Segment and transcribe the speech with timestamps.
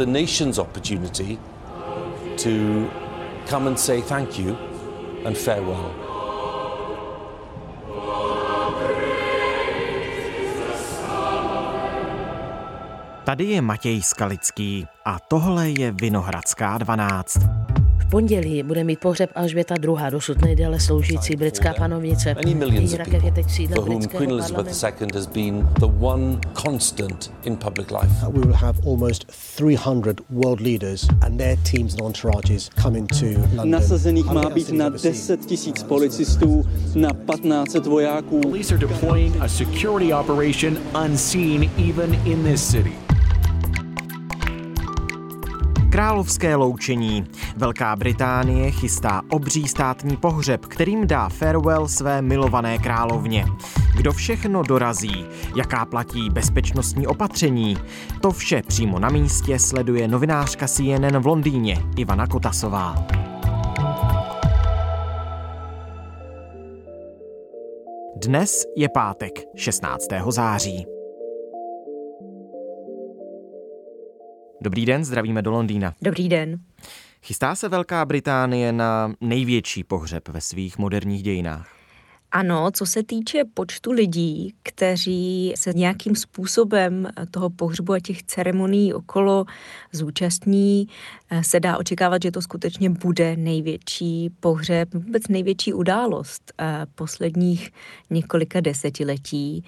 [0.00, 1.38] the nation's opportunity
[2.38, 2.88] to
[3.46, 4.56] come and say thank you
[5.26, 5.94] and farewell.
[13.24, 17.38] Tady je Matěj Skalický a tohle je Vinohradská 12
[18.10, 22.34] pondělí bude mít pohřeb Alžběta II., dosud nejdéle sloužící britská panovnice.
[22.72, 27.90] Její rakev je teď sídlem Queen Elizabeth II has been the one constant in public
[27.90, 28.26] life.
[28.28, 33.70] We will have almost 300 world leaders and their teams and entourages coming to London.
[33.70, 38.40] Nasazených má být na 10 tisíc policistů, na 1500 vojáků.
[38.40, 43.09] Police are deploying a security operation unseen even in this city.
[45.90, 47.26] Královské loučení.
[47.56, 53.46] Velká Británie chystá obří státní pohřeb, kterým dá farewell své milované královně.
[53.96, 57.76] Kdo všechno dorazí, jaká platí bezpečnostní opatření,
[58.20, 63.06] to vše přímo na místě sleduje novinářka CNN v Londýně Ivana Kotasová.
[68.16, 70.06] Dnes je pátek, 16.
[70.28, 70.99] září.
[74.62, 75.94] Dobrý den, zdravíme do Londýna.
[76.02, 76.60] Dobrý den.
[77.22, 81.80] Chystá se Velká Británie na největší pohřeb ve svých moderních dějinách?
[82.32, 88.94] Ano, co se týče počtu lidí, kteří se nějakým způsobem toho pohřbu a těch ceremonií
[88.94, 89.44] okolo
[89.92, 90.88] zúčastní,
[91.40, 97.70] se dá očekávat, že to skutečně bude největší pohřeb, vůbec největší událost eh, posledních
[98.10, 99.64] několika desetiletí.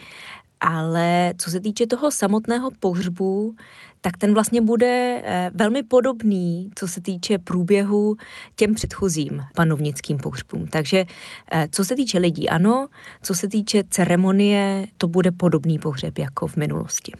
[0.64, 3.54] Ale co se týče toho samotného pohřbu,
[4.00, 8.16] tak ten vlastně bude eh, velmi podobný, co se týče průběhu
[8.56, 10.66] těm předchozím panovnickým pohřbům.
[10.66, 11.04] Takže
[11.52, 12.88] eh, co se týče lidí, ano,
[13.22, 17.12] co se týče ceremonie, to bude podobný pohřeb jako v minulosti.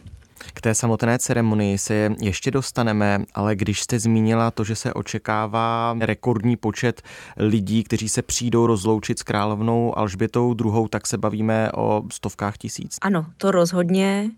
[0.53, 5.97] K té samotné ceremonii se ještě dostaneme, ale když jste zmínila to, že se očekává
[5.99, 7.01] rekordní počet
[7.37, 12.97] lidí, kteří se přijdou rozloučit s královnou Alžbětou II., tak se bavíme o stovkách tisíc.
[13.01, 14.31] Ano, to rozhodně.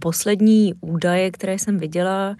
[0.00, 2.36] Poslední údaje, které jsem viděla,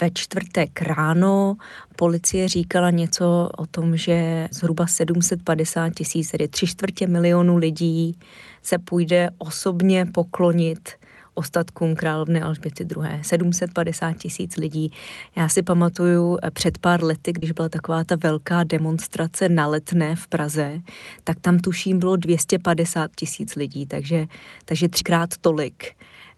[0.00, 1.56] ve čtvrtek ráno
[1.96, 8.18] policie říkala něco o tom, že zhruba 750 tisíc, tedy tři čtvrtě milionu lidí
[8.62, 10.88] se půjde osobně poklonit
[11.34, 13.22] ostatkům královny Alžběty II.
[13.22, 14.92] 750 tisíc lidí.
[15.36, 20.16] Já si pamatuju eh, před pár lety, když byla taková ta velká demonstrace na letné
[20.16, 20.80] v Praze,
[21.24, 24.26] tak tam tuším bylo 250 tisíc lidí, takže,
[24.64, 25.94] takže třikrát tolik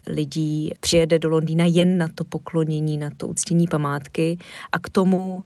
[0.06, 4.38] lidí přijede do Londýna jen na to poklonění, na to uctění památky
[4.72, 5.44] a k tomu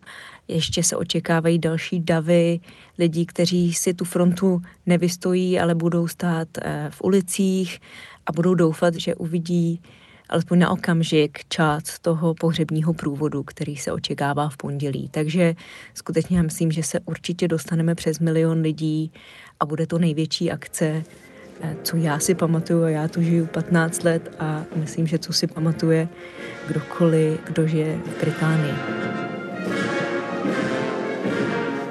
[0.49, 2.61] ještě se očekávají další davy
[2.99, 7.81] lidí, kteří si tu frontu nevystojí, ale budou stát eh, v ulicích
[8.29, 9.81] a budou doufat, že uvidí
[10.29, 15.09] alespoň na okamžik část toho pohřebního průvodu, který se očekává v pondělí.
[15.09, 15.55] Takže
[15.95, 19.13] skutečně já myslím, že se určitě dostaneme přes milion lidí
[19.61, 21.05] a bude to největší akce,
[21.61, 25.33] eh, co já si pamatuju, a já tu žiju 15 let a myslím, že co
[25.33, 26.09] si pamatuje
[26.69, 29.08] kdokoliv, kdo žije v Británii.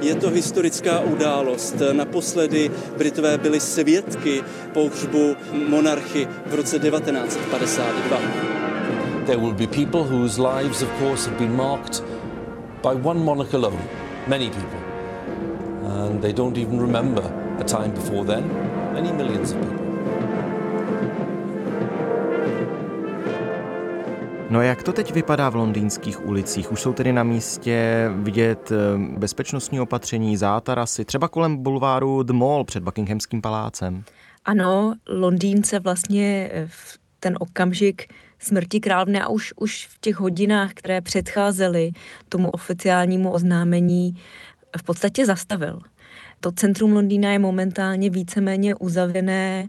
[0.07, 1.75] Je to historická událost.
[1.91, 5.35] Naposledy Britové byli svědky pohřbu
[5.69, 8.17] monarchy v roce 1952.
[9.25, 12.03] There will be people whose lives, of course, have been marked
[12.83, 13.79] by one monarch alone.
[14.27, 14.79] Many people.
[15.83, 17.23] And they don't even remember
[17.59, 18.43] a time before then.
[18.93, 19.86] Many millions of people.
[24.49, 26.71] No jak to teď vypadá v londýnských ulicích?
[26.71, 28.75] Už jsou tedy na místě vidět eh,
[29.17, 34.03] bezpečnostní opatření, zátarasy, třeba kolem bulváru The Mall před Buckinghamským palácem?
[34.45, 40.73] Ano, Londýnce vlastně eh, v ten okamžik smrti královny a už, už v těch hodinách,
[40.73, 41.91] které předcházely
[42.29, 44.15] tomu oficiálnímu oznámení,
[44.77, 45.79] v podstatě zastavil.
[46.39, 49.67] To centrum Londýna je momentálně víceméně uzavřené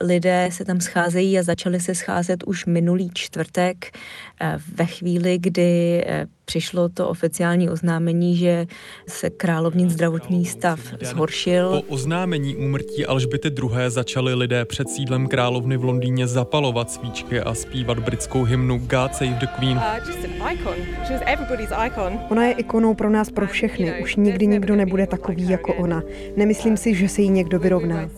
[0.00, 3.98] lidé se tam scházejí a začali se scházet už minulý čtvrtek
[4.40, 8.66] eh, ve chvíli, kdy eh, přišlo to oficiální oznámení, že
[9.08, 11.70] se královnin zdravotní stav zhoršil.
[11.70, 13.70] Po oznámení úmrtí Alžběty II.
[13.88, 19.38] začali lidé před sídlem královny v Londýně zapalovat svíčky a zpívat britskou hymnu God Save
[19.40, 19.76] the Queen.
[19.76, 19.82] Uh,
[22.30, 24.02] ona je ikonou pro nás, pro všechny.
[24.02, 26.02] Už nikdy nikdo nebude takový jako ona.
[26.36, 28.08] Nemyslím si, že se jí někdo vyrovná.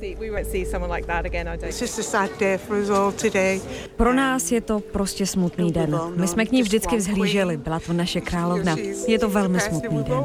[3.96, 6.00] Pro nás je to prostě smutný den.
[6.16, 8.76] My jsme k ní vždycky vzhlíželi, byla to naše královna.
[9.08, 10.24] Je to velmi smutný den.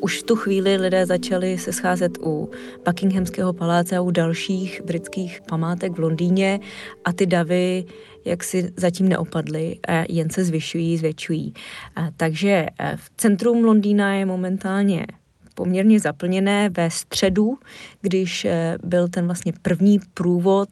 [0.00, 2.50] Už v tu chvíli lidé začali se scházet u
[2.86, 6.60] Buckinghamského paláce a u dalších britských památek v Londýně
[7.04, 7.84] a ty davy
[8.24, 11.54] jak si zatím neopadly, a jen se zvyšují, zvětšují.
[11.96, 12.66] A takže
[12.96, 15.06] v centrum Londýna je momentálně
[15.54, 17.58] poměrně zaplněné ve středu,
[18.00, 20.68] když eh, byl ten vlastně první průvod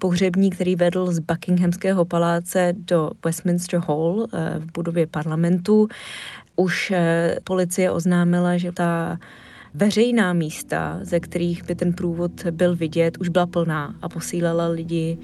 [0.00, 5.88] pohřební, který vedl z Buckinghamského paláce do Westminster Hall eh, v budově parlamentu.
[6.56, 9.18] Už eh, policie oznámila, že ta
[9.74, 15.18] veřejná místa, ze kterých by ten průvod byl vidět, už byla plná a posílala lidi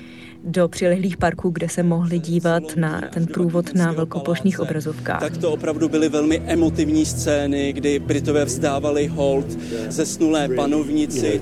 [0.45, 5.21] do přilehlých parků, kde se mohli dívat na ten průvod na velkoplošných obrazovkách.
[5.21, 9.59] Tak to opravdu byly velmi emotivní scény, kdy Britové vzdávali hold
[9.89, 11.41] zesnulé panovnici.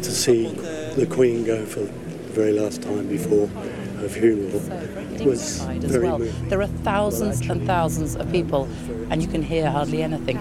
[6.48, 8.68] There are thousands and thousands of people
[9.10, 10.40] and you can hear hardly anything.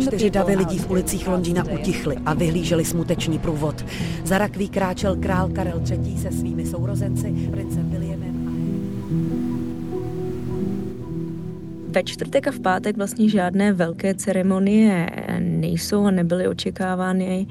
[0.00, 3.84] Čtyři davy lidí v ulicích Londýna utichly a vyhlíželi smutečný průvod.
[4.24, 6.18] Za rakví kráčel král Karel III.
[6.18, 8.34] se svými sourozenci, princem Williamem
[11.94, 17.46] ve čtvrtek a v pátek vlastně žádné velké ceremonie nejsou a nebyly očekávány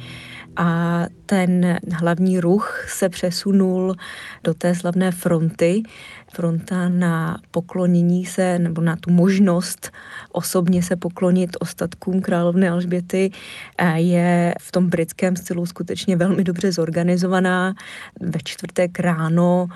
[0.55, 3.95] a ten hlavní ruch se přesunul
[4.43, 5.83] do té slavné fronty.
[6.33, 9.91] Fronta na poklonění se, nebo na tu možnost
[10.31, 13.31] osobně se poklonit ostatkům královny Alžběty
[13.95, 17.73] je v tom britském stylu skutečně velmi dobře zorganizovaná.
[18.21, 19.67] Ve čtvrtek ráno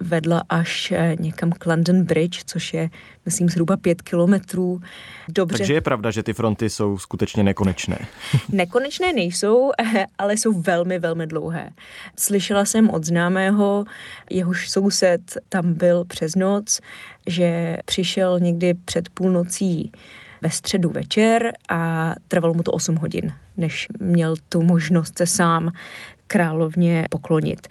[0.00, 2.90] vedla až eh, někam k London Bridge, což je,
[3.24, 4.80] myslím, zhruba pět kilometrů.
[5.28, 5.58] Dobře.
[5.58, 7.98] Takže je pravda, že ty fronty jsou skutečně nekonečné.
[8.48, 9.70] nekonečné nejsou,
[10.18, 11.70] ale jsou velmi, velmi dlouhé.
[12.16, 13.84] Slyšela jsem od známého,
[14.30, 16.80] jehož soused tam byl přes noc,
[17.26, 19.92] že přišel někdy před půlnocí
[20.42, 25.72] ve středu večer a trvalo mu to 8 hodin, než měl tu možnost se sám
[26.26, 27.68] královně poklonit.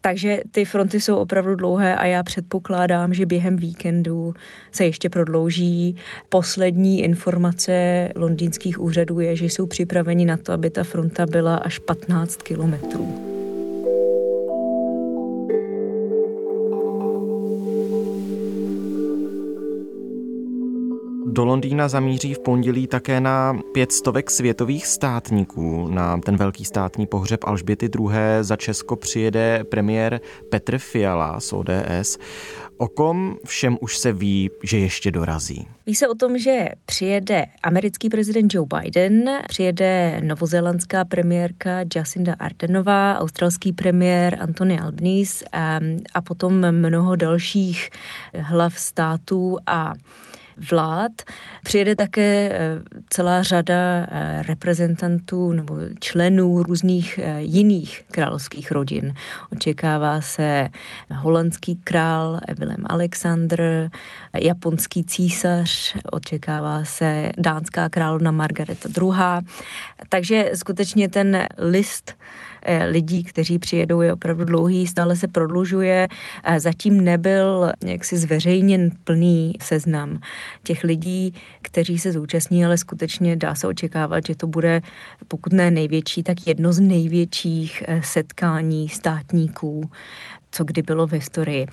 [0.00, 4.34] Takže ty fronty jsou opravdu dlouhé a já předpokládám, že během víkendu
[4.72, 5.96] se ještě prodlouží.
[6.28, 11.78] Poslední informace londýnských úřadů je, že jsou připraveni na to, aby ta fronta byla až
[11.78, 13.30] 15 kilometrů.
[21.32, 25.88] Do Londýna zamíří v pondělí také na pět stovek světových státníků.
[25.88, 28.10] Na ten velký státní pohřeb Alžběty II.
[28.40, 32.18] za Česko přijede premiér Petr Fiala z ODS.
[32.76, 35.68] O kom všem už se ví, že ještě dorazí?
[35.86, 43.18] Ví se o tom, že přijede americký prezident Joe Biden, přijede novozélandská premiérka Jacinda Ardenová,
[43.18, 45.80] australský premiér Anthony Albanese a,
[46.14, 47.90] a potom mnoho dalších
[48.34, 49.94] hlav států a
[50.70, 51.12] vlád.
[51.64, 52.58] Přijede také eh,
[53.10, 59.14] celá řada eh, reprezentantů nebo členů různých eh, jiných královských rodin.
[59.52, 60.68] Očekává se
[61.10, 63.90] holandský král Willem Alexander,
[64.36, 69.46] japonský císař, očekává se dánská královna Margareta II.
[70.08, 72.14] Takže skutečně ten list
[72.88, 76.08] lidí, kteří přijedou, je opravdu dlouhý, stále se prodlužuje.
[76.58, 80.20] Zatím nebyl jaksi zveřejněn plný seznam
[80.62, 84.80] těch lidí, kteří se zúčastní, ale skutečně dá se očekávat, že to bude,
[85.28, 89.90] pokud ne největší, tak jedno z největších eh, setkání státníků
[90.50, 91.66] co kdy bylo v historii.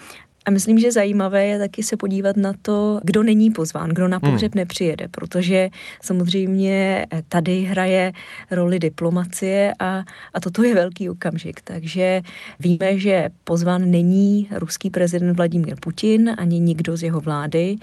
[0.48, 4.20] A myslím, že zajímavé je taky se podívat na to, kdo není pozván, kdo na
[4.20, 4.60] pohřeb hmm.
[4.60, 5.70] nepřijede, protože
[6.02, 8.12] samozřejmě tady hraje
[8.52, 11.62] roli diplomacie a, a toto je velký okamžik.
[11.62, 12.22] Takže
[12.60, 17.76] víme, že pozván není ruský prezident Vladimír Putin ani nikdo z jeho vlády.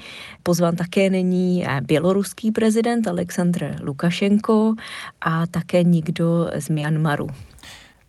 [0.42, 4.74] Pozván také není běloruský prezident Aleksandr Lukašenko
[5.20, 7.26] a také nikdo z Myanmaru.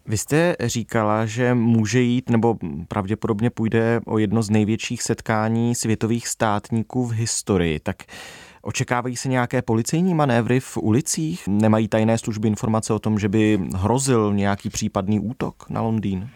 [0.08, 2.58] Vy jste říkala, že může jít, nebo
[2.88, 7.80] pravděpodobně půjde o jedno z největších setkání světových státníků v historii.
[7.80, 7.98] Tak
[8.66, 11.48] Očekávají se nějaké policejní manévry v ulicích?
[11.48, 16.30] Nemají tajné služby informace o tom, že by hrozil nějaký případný útok na Londýn?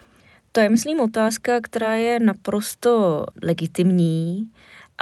[0.52, 4.50] To je, myslím, otázka, která je naprosto legitimní.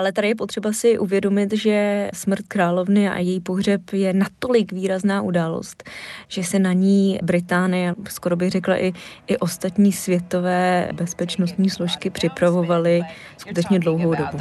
[0.00, 5.22] Ale tady je potřeba si uvědomit, že smrt královny a její pohřeb je natolik výrazná
[5.22, 5.84] událost,
[6.28, 8.92] že se na ní Británie, skoro bych řekla i,
[9.26, 13.02] i ostatní světové bezpečnostní složky připravovaly
[13.38, 14.38] skutečně dlouhou dobu.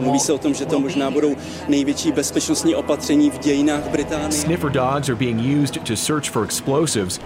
[0.00, 1.36] Mluví se o tom, že to možná budou
[1.68, 4.32] největší bezpečnostní opatření v dějinách Británie.
[4.32, 7.20] Sniffer dogs are being used to search for explosives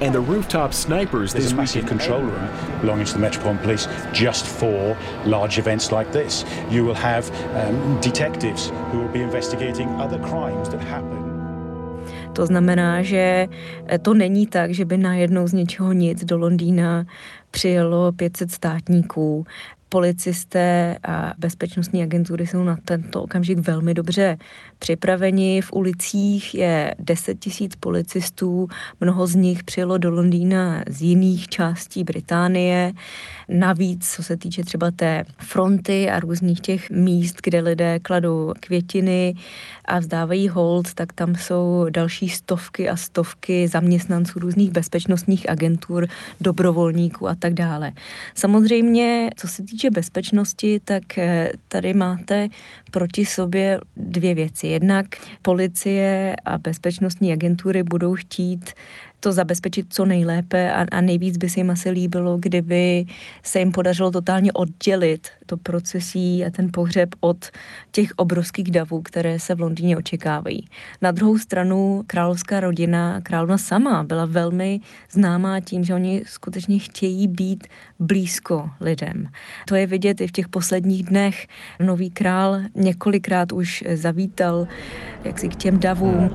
[0.00, 2.48] And the rooftop snipers There's this a massive control room
[2.80, 6.44] belonging to the Metropolitan Police just for large events like this.
[6.70, 11.30] You will have um, detectives who will be investigating other crimes that happen.
[12.32, 13.48] To znamená, že
[14.02, 17.04] to není tak, že by najednou z ničeho nic do Londýna
[17.50, 19.46] přijelo 500 státníků.
[19.92, 24.38] Policisté a bezpečnostní agentury jsou na tento okamžik velmi dobře
[24.78, 25.62] připraveni.
[25.62, 28.68] V ulicích je 10 tisíc policistů,
[29.00, 32.92] mnoho z nich přijelo do Londýna z jiných částí Británie.
[33.48, 39.34] Navíc, co se týče třeba té fronty a různých těch míst, kde lidé kladou květiny
[39.90, 46.06] a vzdávají hold, tak tam jsou další stovky a stovky zaměstnanců různých bezpečnostních agentur,
[46.40, 47.92] dobrovolníků a tak dále.
[48.34, 52.48] Samozřejmě, co se týče bezpečnosti, tak eh, tady máte
[52.90, 54.66] proti sobě dvě věci.
[54.66, 55.06] Jednak
[55.42, 58.70] policie a bezpečnostní agentury budou chtít
[59.20, 63.06] to zabezpečit co nejlépe a, a nejvíc by se jim asi líbilo, kdyby
[63.42, 67.50] se jim podařilo totálně oddělit to procesí a ten pohřeb od
[67.90, 70.68] těch obrovských davů, které se v Londýně očekávají.
[71.02, 77.28] Na druhou stranu královská rodina, královna sama byla velmi známá tím, že oni skutečně chtějí
[77.28, 77.66] být
[77.98, 79.28] blízko lidem.
[79.68, 81.46] To je vidět i v těch posledních dnech.
[81.80, 84.66] Nový král několikrát už zavítal
[85.24, 86.30] jaksi k těm davům.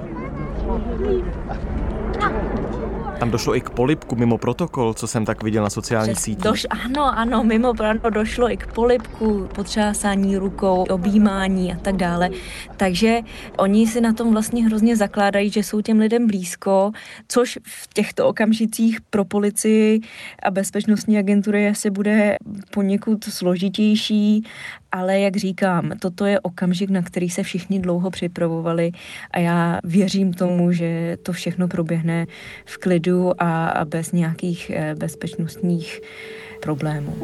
[3.20, 6.44] Tam došlo i k polipku mimo protokol, co jsem tak viděl na sociálních sítích.
[6.44, 12.30] Doš, ano, ano, mimo ano, došlo i k polipku, potřásání rukou, objímání a tak dále.
[12.78, 13.20] Takže
[13.58, 16.92] oni si na tom vlastně hrozně zakládají, že jsou těm lidem blízko,
[17.28, 20.02] což v těchto okamžicích pro policii
[20.44, 22.38] a bezpečnostní agentury asi bude
[22.72, 24.44] poněkud složitější,
[24.92, 28.92] ale jak říkám, toto je okamžik, na který se všichni dlouho připravovali
[29.32, 32.28] a já věřím tomu, že to všechno proběhne
[32.66, 36.02] v klidu a, bez nějakých eh, bezpečnostních
[36.62, 37.16] problémů.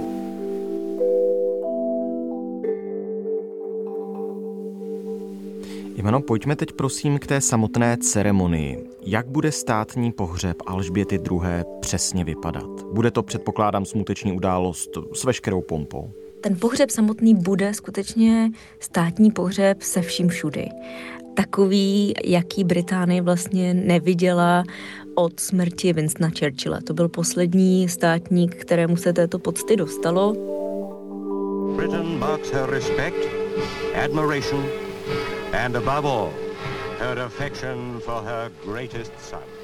[5.95, 8.89] Ivano, pojďme teď prosím k té samotné ceremonii.
[9.05, 11.39] Jak bude státní pohřeb Alžběty II.
[11.79, 12.83] přesně vypadat?
[12.93, 16.20] Bude to, předpokládám, smuteční událost s veškerou pompou?
[16.41, 20.69] Ten pohřeb samotný bude skutečně státní pohřeb se vším všudy.
[21.33, 24.63] Takový, jaký Británie vlastně neviděla
[25.15, 26.79] od smrti Winstona Churchilla.
[26.87, 30.33] To byl poslední státník, kterému se této pocty dostalo.
[31.75, 33.27] Britain marks her respect,
[34.05, 34.65] admiration,
[35.53, 36.33] and above all,
[36.99, 39.60] her affection for her greatest son.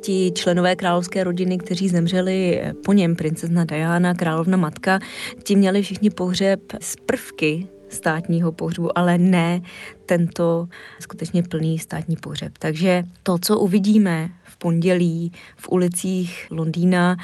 [0.00, 4.98] Ti členové královské rodiny, kteří zemřeli po něm, princezna Diana, královna matka,
[5.42, 9.60] ti měli všichni pohřeb z prvky státního pohřbu, ale ne
[10.06, 10.68] tento
[11.00, 12.52] skutečně plný státní pohřeb.
[12.58, 17.16] Takže to, co uvidíme v pondělí v ulicích Londýna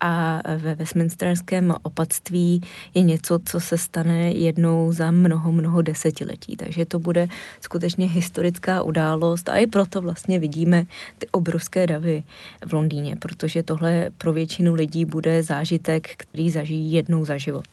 [0.00, 2.60] a ve Westminsterském opatství
[2.94, 6.56] je něco, co se stane jednou za mnoho, mnoho desetiletí.
[6.56, 7.28] Takže to bude
[7.60, 10.84] skutečně historická událost a i proto vlastně vidíme
[11.18, 12.22] ty obrovské davy
[12.66, 17.66] v Londýně, protože tohle pro většinu lidí bude zážitek, který zažijí jednou za život.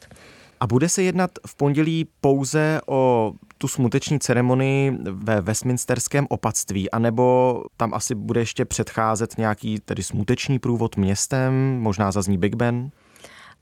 [0.60, 7.62] A bude se jednat v pondělí pouze o tu smuteční ceremonii ve Westminsterském opatství, anebo
[7.76, 12.90] tam asi bude ještě předcházet nějaký tedy smuteční průvod městem, možná zazní Big Ben?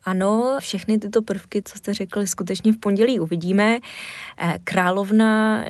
[0.07, 3.79] Ano, všechny tyto prvky, co jste řekli, skutečně v pondělí uvidíme.
[4.65, 5.65] Královna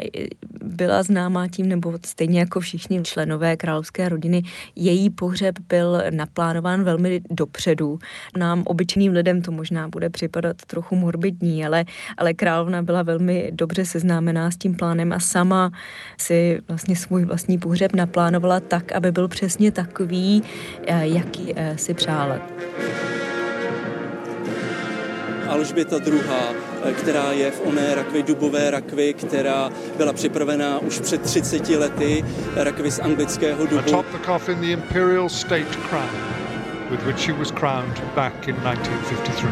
[0.65, 4.43] byla známá tím, nebo stejně jako všichni členové královské rodiny,
[4.77, 7.99] její pohřeb byl naplánován velmi dopředu.
[8.37, 11.85] Nám, obyčejným lidem, to možná bude připadat trochu morbidní, ale,
[12.17, 15.71] ale královna byla velmi dobře seznámená s tím plánem a sama
[16.19, 20.43] si vlastně svůj vlastní pohřeb naplánovala tak, aby byl přesně takový,
[21.03, 22.41] jaký si přála.
[25.49, 26.21] Alžběta II.,
[26.93, 32.25] která je v oné rakvi, dubové rakvi, která byla připravená už před 30 lety,
[32.57, 33.79] rakvi z anglického dubu.
[33.79, 36.11] Atop the coffin the imperial state crown,
[36.91, 39.47] with which she was crowned back in 1953.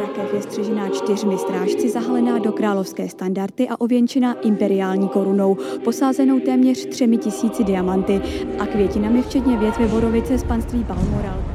[0.00, 6.86] Rakev je střežená čtyřmi strážci, zahalená do královské standardy a ověnčená imperiální korunou, posázenou téměř
[6.86, 8.20] třemi tisíci diamanty
[8.58, 11.53] a květinami včetně větve borovice z panství Balmoral.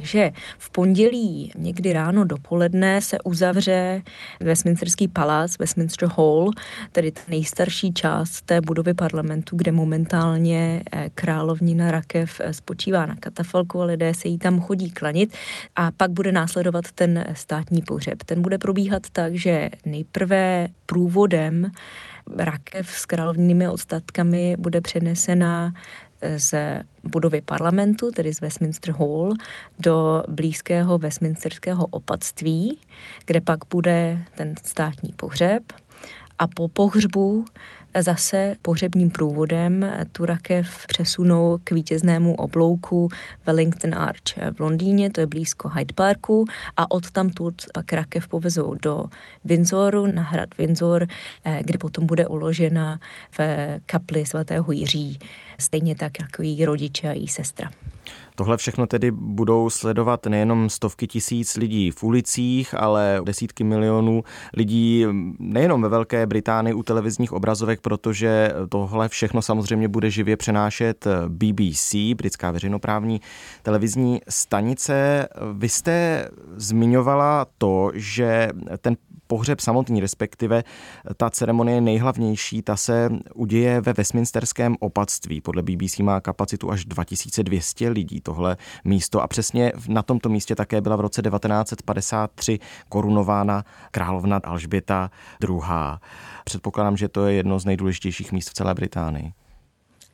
[0.00, 4.02] Takže v pondělí někdy ráno dopoledne se uzavře
[4.40, 6.50] Westminsterský palác, Westminster Hall,
[6.92, 13.16] tedy ta nejstarší část té budovy parlamentu, kde momentálně eh, královnina Rakev eh, spočívá na
[13.20, 15.34] katafalku a lidé se jí tam chodí klanit
[15.76, 18.22] a pak bude následovat ten státní pohřeb.
[18.24, 21.70] Ten bude probíhat tak, že nejprve průvodem
[22.36, 25.72] rakev s královnými ostatkami bude přenesena
[26.36, 26.54] z
[27.04, 29.34] budovy parlamentu, tedy z Westminster Hall,
[29.78, 32.78] do blízkého Westminsterského opatství,
[33.26, 35.62] kde pak bude ten státní pohřeb.
[36.40, 37.44] A po pohřbu
[37.98, 43.08] zase pohřebním průvodem tu rakev přesunou k vítěznému oblouku
[43.46, 46.44] Wellington Arch v Londýně, to je blízko Hyde Parku
[46.76, 49.04] a od tamtud pak rakev povezou do
[49.44, 51.06] Windsoru, na hrad Windsor,
[51.44, 53.00] eh, kde potom bude uložena
[53.38, 53.40] v
[53.86, 55.18] kapli svatého Jiří,
[55.58, 57.70] stejně tak jako její rodiče a její sestra.
[58.34, 64.24] Tohle všechno tedy budou sledovat nejenom stovky tisíc lidí v ulicích, ale desítky milionů
[64.56, 65.06] lidí
[65.38, 71.94] nejenom ve Velké Británii u televizních obrazovek, protože tohle všechno samozřejmě bude živě přenášet BBC,
[72.14, 73.20] britská veřejnoprávní
[73.62, 75.28] televizní stanice.
[75.52, 78.48] Vy jste zmiňovala to, že
[78.80, 78.96] ten
[79.30, 80.64] pohřeb samotný, respektive
[81.16, 85.40] ta ceremonie nejhlavnější, ta se uděje ve Westminsterském opatství.
[85.40, 90.80] Podle BBC má kapacitu až 2200 lidí tohle místo a přesně na tomto místě také
[90.80, 92.58] byla v roce 1953
[92.88, 95.10] korunována královna Alžběta
[95.48, 95.60] II.
[96.44, 99.32] Předpokládám, že to je jedno z nejdůležitějších míst v celé Británii.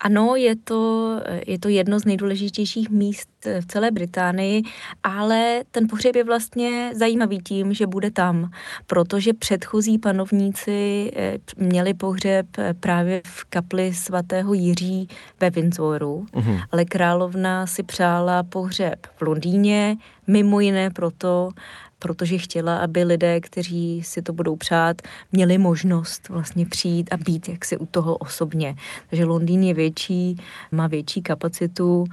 [0.01, 1.13] Ano, je to,
[1.47, 3.29] je to jedno z nejdůležitějších míst
[3.61, 4.63] v celé Británii,
[5.03, 8.51] ale ten pohřeb je vlastně zajímavý tím, že bude tam,
[8.87, 15.09] protože předchozí panovníci eh, měli pohřeb eh, právě v kapli svatého Jiří
[15.41, 16.63] ve Windsoru, mm-hmm.
[16.73, 21.51] ale královna si přála pohřeb v Londýně, mimo jiné proto,
[21.99, 27.49] protože chtěla, aby lidé, kteří si to budou přát, měli možnost vlastně přijít a být
[27.49, 28.75] jaksi u toho osobně.
[29.11, 30.37] Takže Londýn je větší,
[30.73, 32.05] má větší kapacitu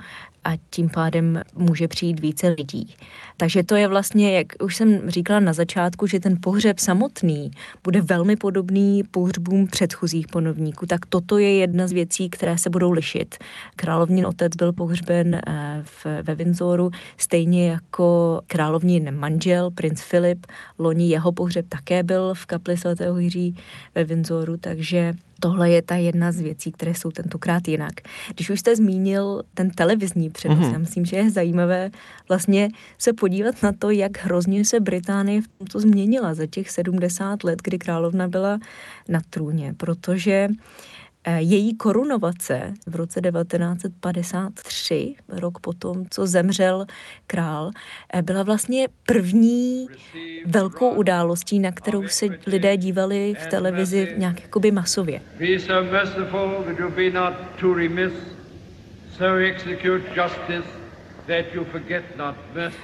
[0.44, 2.96] a tím pádem může přijít více lidí.
[3.38, 7.52] Takže to je vlastně, jak už jsem říkala na začátku, že ten pohřeb samotný
[7.84, 12.92] bude velmi podobný pohřbům předchozích ponovníků, tak toto je jedna z věcí, které se budou
[12.92, 13.36] lišit.
[13.76, 20.46] Královnin otec byl pohřben eh, v, ve Windsoru, stejně jako královnin manžel, princ Filip.
[20.79, 23.56] Loni jeho pohřeb také byl v kapli svatého Jiří
[23.96, 27.94] ve Windsoru, takže tohle je ta jedna z věcí, které jsou tentokrát jinak.
[28.36, 30.72] Když už jste zmínil ten televizní přenos, mm-hmm.
[30.72, 31.92] já myslím, že je zajímavé
[32.29, 37.44] vlastně se podívat na to, jak hrozně se Británie v tomto změnila za těch 70
[37.44, 38.60] let, kdy královna byla
[39.10, 40.93] na trůně, protože Eh,
[41.31, 46.86] její korunovace v roce 1953, rok potom, co zemřel
[47.27, 47.72] král,
[48.14, 49.88] eh, byla vlastně první
[50.46, 55.22] velkou událostí, na kterou se lidé dívali v televizi nějak jakoby masově.
[59.18, 60.82] So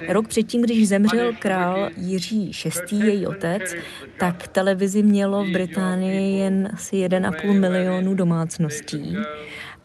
[0.08, 3.74] Rok předtím, když zemřel král Jiří VI, její otec,
[4.18, 9.16] tak televizi mělo v Británii jen asi 1,5 milionu domácností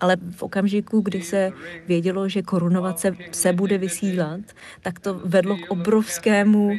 [0.02, 1.52] ale v okamžiku, kdy se
[1.88, 4.40] vědělo, že korunovace se bude vysílat,
[4.82, 6.72] tak to vedlo k obrovskému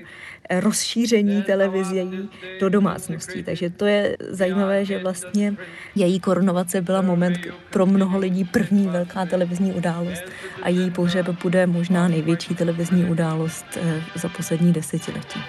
[0.51, 3.43] rozšíření televizí do domácností.
[3.43, 5.57] Takže to je zajímavé, že vlastně
[5.95, 7.39] její korunovace byla moment
[7.71, 10.23] pro mnoho lidí první velká televizní událost
[10.63, 15.41] a její pohřeb bude možná největší televizní událost eh, za poslední desetiletí.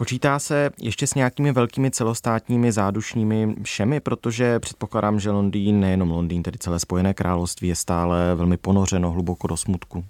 [0.00, 6.42] Počítá se ještě s nějakými velkými celostátními zádušními všemi, protože předpokládám, že Londýn, nejenom Londýn,
[6.42, 10.04] tedy celé Spojené království je stále velmi ponořeno hluboko do smutku.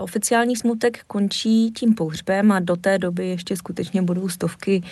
[0.00, 4.82] Oficiální smutek končí tím pohřbem a do té doby ještě skutečně budou stovky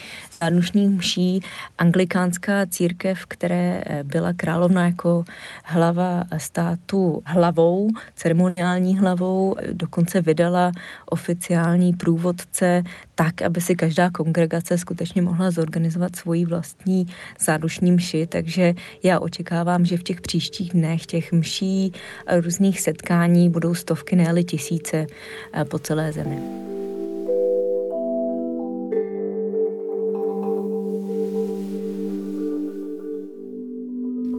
[0.41, 1.41] zádušních mší.
[1.79, 5.25] Anglikánská církev, které eh, byla královna jako
[5.65, 10.73] hlava státu hlavou, ceremoniální hlavou, dokonce vydala
[11.07, 12.83] oficiální průvodce
[13.17, 17.07] tak, aby si každá kongregace skutečně mohla zorganizovat svoji vlastní
[17.41, 21.93] zádušní mši, takže já očekávám, že v těch příštích dnech těch mší
[22.27, 25.07] a různých setkání budou stovky, ne tisíce
[25.53, 26.39] eh, po celé zemi.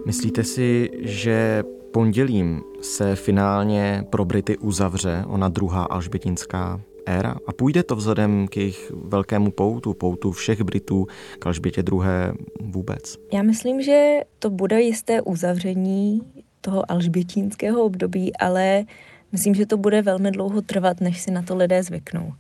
[0.05, 7.83] Myslíte si, že pondělím se finálně pro Brity uzavře ona druhá alžbětinská éra a půjde
[7.83, 11.07] to vzhledem k jejich velkému poutu, poutu všech Britů
[11.39, 13.17] k Alžbětě druhé vůbec?
[13.33, 16.21] Já myslím, že to bude jisté uzavření
[16.61, 18.83] toho alžbětínského období, ale
[19.31, 22.33] myslím, že to bude velmi dlouho trvat, než si na to lidé zvyknou.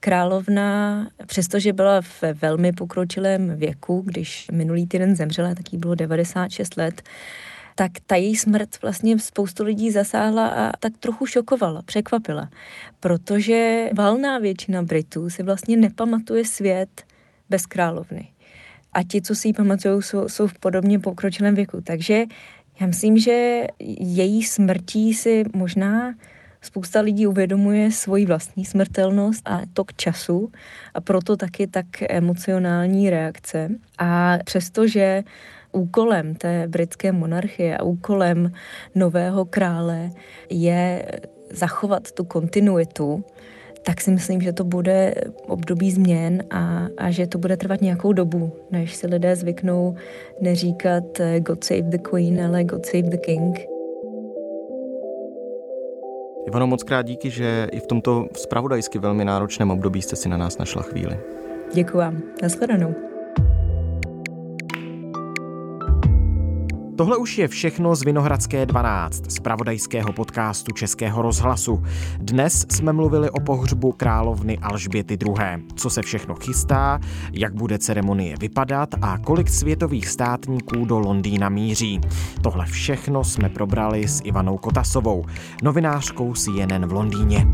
[0.00, 6.76] Královna, přestože byla v velmi pokročilém věku, když minulý týden zemřela, tak jí bylo 96
[6.76, 7.02] let,
[7.78, 12.50] tak ta její smrt vlastně spoustu lidí zasáhla a tak trochu šokovala, překvapila.
[13.00, 17.02] Protože valná většina Britů si vlastně nepamatuje svět
[17.50, 18.28] bez královny.
[18.92, 21.80] A ti, co si ji pamatují, jsou, jsou v podobně pokročilém věku.
[21.80, 22.24] Takže
[22.80, 23.66] já myslím, že
[23.98, 26.14] její smrtí si možná
[26.62, 30.52] spousta lidí uvědomuje svoji vlastní smrtelnost a tok času
[30.94, 33.68] a proto taky tak emocionální reakce.
[33.98, 35.24] A přestože
[35.76, 38.52] úkolem té britské monarchie a úkolem
[38.94, 40.10] nového krále
[40.50, 41.06] je
[41.50, 43.24] zachovat tu kontinuitu,
[43.82, 45.14] tak si myslím, že to bude
[45.46, 49.94] období změn a, a že to bude trvat nějakou dobu, než si lidé zvyknou
[50.40, 51.04] neříkat
[51.38, 53.66] God save the Queen, ale God save the King.
[56.46, 60.36] Ivano, moc krát díky, že i v tomto spravodajsky velmi náročném období jste si na
[60.36, 61.18] nás našla chvíli.
[61.74, 62.22] Děkuji vám.
[62.42, 63.05] Naschledanou.
[66.96, 71.82] Tohle už je všechno z Vinohradské 12, z pravodajského podcastu Českého rozhlasu.
[72.18, 75.64] Dnes jsme mluvili o pohřbu královny Alžběty II.
[75.74, 77.00] Co se všechno chystá,
[77.32, 82.00] jak bude ceremonie vypadat a kolik světových státníků do Londýna míří.
[82.42, 85.24] Tohle všechno jsme probrali s Ivanou Kotasovou,
[85.62, 87.46] novinářkou CNN v Londýně.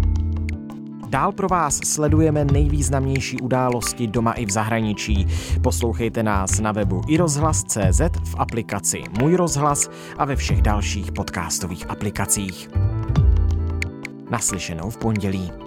[1.13, 5.27] Dál pro vás sledujeme nejvýznamnější události doma i v zahraničí.
[5.63, 11.91] Poslouchejte nás na webu i rozhlas.cz, v aplikaci Můj rozhlas a ve všech dalších podcastových
[11.91, 12.71] aplikacích.
[14.31, 15.62] Naslyšenou v pondělí.